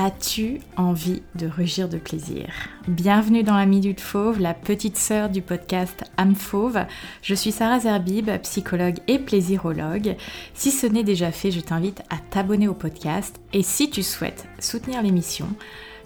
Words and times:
As-tu 0.00 0.60
envie 0.76 1.24
de 1.34 1.48
rugir 1.48 1.88
de 1.88 1.98
plaisir? 1.98 2.46
Bienvenue 2.86 3.42
dans 3.42 3.56
la 3.56 3.66
Minute 3.66 4.00
Fauve, 4.00 4.38
la 4.38 4.54
petite 4.54 4.96
sœur 4.96 5.28
du 5.28 5.42
podcast 5.42 6.04
Âme 6.16 6.36
Fauve. 6.36 6.86
Je 7.20 7.34
suis 7.34 7.50
Sarah 7.50 7.80
Zerbib, 7.80 8.30
psychologue 8.42 9.00
et 9.08 9.18
plaisirologue. 9.18 10.14
Si 10.54 10.70
ce 10.70 10.86
n'est 10.86 11.02
déjà 11.02 11.32
fait, 11.32 11.50
je 11.50 11.58
t'invite 11.58 12.02
à 12.10 12.18
t'abonner 12.30 12.68
au 12.68 12.74
podcast 12.74 13.40
et 13.52 13.64
si 13.64 13.90
tu 13.90 14.04
souhaites 14.04 14.46
soutenir 14.60 15.02
l'émission, 15.02 15.48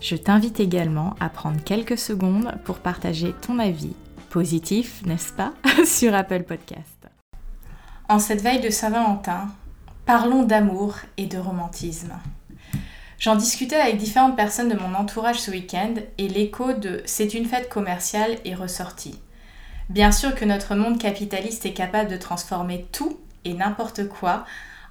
je 0.01 0.17
t'invite 0.17 0.59
également 0.59 1.15
à 1.21 1.29
prendre 1.29 1.63
quelques 1.63 1.99
secondes 1.99 2.51
pour 2.65 2.79
partager 2.79 3.35
ton 3.43 3.59
avis 3.59 3.93
positif, 4.31 5.03
n'est-ce 5.05 5.35
pas, 5.35 5.53
sur 5.85 6.15
Apple 6.15 6.45
Podcast. 6.45 7.11
En 8.09 8.19
cette 8.19 8.41
veille 8.41 8.63
de 8.63 8.71
Saint-Valentin, 8.71 9.49
parlons 10.07 10.45
d'amour 10.45 10.97
et 11.19 11.27
de 11.27 11.37
romantisme. 11.37 12.15
J'en 13.23 13.37
discutais 13.37 13.77
avec 13.77 13.99
différentes 13.99 14.35
personnes 14.35 14.69
de 14.69 14.77
mon 14.77 14.95
entourage 14.95 15.39
ce 15.39 15.53
week-end 15.53 15.95
et 16.19 16.27
l'écho 16.27 16.73
de 16.73 17.03
c'est 17.05 17.35
une 17.35 17.47
fête 17.47 17.69
commerciale 17.69 18.37
est 18.45 18.57
ressorti. 18.57 19.17
Bien 19.91 20.11
sûr 20.11 20.35
que 20.35 20.45
notre 20.45 20.75
monde 20.75 20.99
capitaliste 20.99 21.65
est 21.65 21.73
capable 21.73 22.11
de 22.11 22.17
transformer 22.17 22.85
tout 22.91 23.21
et 23.45 23.55
n'importe 23.55 24.09
quoi 24.09 24.45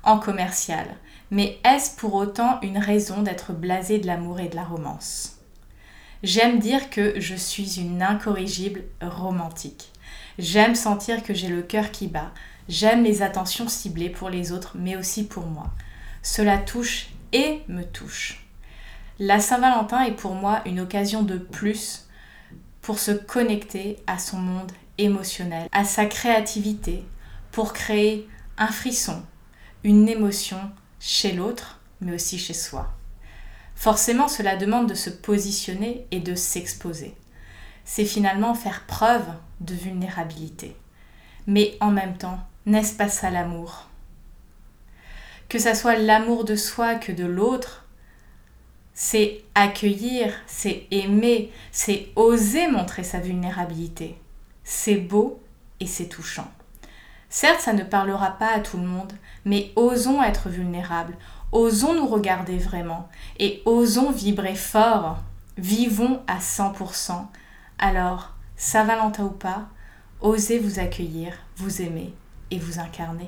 en 0.03 0.17
commercial, 0.17 0.85
mais 1.29 1.59
est-ce 1.65 1.93
pour 1.97 2.13
autant 2.13 2.61
une 2.61 2.77
raison 2.77 3.21
d'être 3.21 3.51
blasé 3.51 3.99
de 3.99 4.07
l'amour 4.07 4.39
et 4.39 4.47
de 4.47 4.55
la 4.55 4.63
romance? 4.63 5.39
J'aime 6.23 6.59
dire 6.59 6.89
que 6.89 7.19
je 7.19 7.35
suis 7.35 7.81
une 7.81 8.01
incorrigible 8.01 8.85
romantique. 9.01 9.91
J'aime 10.39 10.75
sentir 10.75 11.23
que 11.23 11.33
j'ai 11.33 11.49
le 11.49 11.63
cœur 11.63 11.91
qui 11.91 12.07
bat. 12.07 12.31
J'aime 12.69 13.03
les 13.03 13.23
attentions 13.23 13.67
ciblées 13.67 14.09
pour 14.09 14.29
les 14.29 14.53
autres, 14.53 14.77
mais 14.79 14.95
aussi 14.95 15.27
pour 15.27 15.47
moi. 15.47 15.67
Cela 16.23 16.57
touche 16.57 17.09
et 17.33 17.61
me 17.67 17.83
touche. 17.83 18.45
La 19.19 19.39
Saint-Valentin 19.39 20.03
est 20.03 20.15
pour 20.15 20.33
moi 20.33 20.61
une 20.65 20.79
occasion 20.79 21.21
de 21.23 21.37
plus 21.37 22.07
pour 22.81 22.97
se 22.97 23.11
connecter 23.11 23.97
à 24.07 24.17
son 24.17 24.37
monde 24.37 24.71
émotionnel, 24.97 25.67
à 25.71 25.85
sa 25.85 26.05
créativité, 26.05 27.03
pour 27.51 27.73
créer 27.73 28.27
un 28.57 28.67
frisson, 28.67 29.23
une 29.83 30.09
émotion 30.09 30.59
chez 30.99 31.33
l'autre, 31.33 31.79
mais 31.99 32.13
aussi 32.15 32.39
chez 32.39 32.53
soi. 32.53 32.91
Forcément, 33.75 34.27
cela 34.27 34.55
demande 34.55 34.87
de 34.87 34.93
se 34.93 35.09
positionner 35.09 36.05
et 36.11 36.19
de 36.19 36.35
s'exposer. 36.35 37.15
C'est 37.85 38.05
finalement 38.05 38.53
faire 38.53 38.85
preuve 38.85 39.25
de 39.59 39.73
vulnérabilité. 39.73 40.75
Mais 41.47 41.77
en 41.79 41.91
même 41.91 42.17
temps, 42.17 42.39
n'est-ce 42.65 42.95
pas 42.95 43.09
ça 43.09 43.31
l'amour? 43.31 43.87
Que 45.51 45.59
ça 45.59 45.75
soit 45.75 45.97
l'amour 45.97 46.45
de 46.45 46.55
soi 46.55 46.95
que 46.95 47.11
de 47.11 47.25
l'autre, 47.25 47.83
c'est 48.93 49.43
accueillir, 49.53 50.33
c'est 50.47 50.87
aimer, 50.91 51.51
c'est 51.73 52.07
oser 52.15 52.69
montrer 52.69 53.03
sa 53.03 53.19
vulnérabilité. 53.19 54.17
C'est 54.63 54.95
beau 54.95 55.43
et 55.81 55.87
c'est 55.87 56.07
touchant. 56.07 56.49
Certes, 57.29 57.59
ça 57.59 57.73
ne 57.73 57.83
parlera 57.83 58.31
pas 58.31 58.53
à 58.53 58.61
tout 58.61 58.77
le 58.77 58.85
monde, 58.85 59.11
mais 59.43 59.73
osons 59.75 60.23
être 60.23 60.47
vulnérables, 60.47 61.17
osons 61.51 61.95
nous 61.95 62.07
regarder 62.07 62.57
vraiment 62.57 63.09
et 63.37 63.61
osons 63.65 64.11
vibrer 64.11 64.55
fort. 64.55 65.17
Vivons 65.57 66.21
à 66.27 66.39
100%. 66.39 67.25
Alors, 67.77 68.31
Saint-Valentin 68.55 69.25
ou 69.25 69.31
pas, 69.31 69.67
osez 70.21 70.59
vous 70.59 70.79
accueillir, 70.79 71.33
vous 71.57 71.81
aimer 71.81 72.13
et 72.51 72.57
vous 72.57 72.79
incarner. 72.79 73.27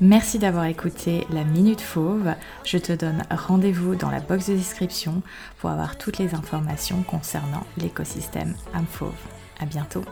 Merci 0.00 0.38
d'avoir 0.38 0.64
écouté 0.64 1.26
la 1.30 1.44
Minute 1.44 1.80
Fauve. 1.80 2.34
Je 2.64 2.78
te 2.78 2.92
donne 2.92 3.22
rendez-vous 3.30 3.94
dans 3.94 4.10
la 4.10 4.20
box 4.20 4.48
de 4.48 4.56
description 4.56 5.22
pour 5.58 5.70
avoir 5.70 5.98
toutes 5.98 6.18
les 6.18 6.34
informations 6.34 7.02
concernant 7.02 7.66
l'écosystème 7.76 8.54
âme 8.74 8.86
fauve. 8.90 9.12
À 9.60 9.66
bientôt. 9.66 10.04